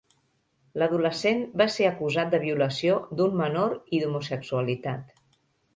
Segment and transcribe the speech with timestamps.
[0.83, 5.19] L'adolescent va ser acusat de violació d'un menor i d'homosexualitat.